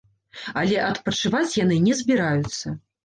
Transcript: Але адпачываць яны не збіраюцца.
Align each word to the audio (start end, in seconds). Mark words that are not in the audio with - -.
Але 0.61 0.79
адпачываць 0.87 1.57
яны 1.63 1.77
не 1.89 1.93
збіраюцца. 2.01 2.67